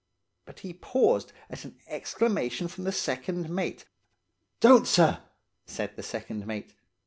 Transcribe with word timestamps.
But 0.47 0.61
he 0.61 0.73
paused 0.73 1.31
at 1.47 1.63
an 1.63 1.77
exclamation 1.85 2.67
from 2.67 2.85
the 2.85 2.91
second 2.91 3.51
mate: 3.51 3.85
"'Don't 4.59 4.87
sir,' 4.87 5.19
said 5.67 5.95
the 5.95 6.01
second 6.01 6.47
mate. 6.47 6.73